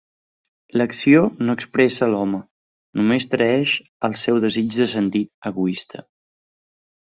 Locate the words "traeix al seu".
3.35-4.43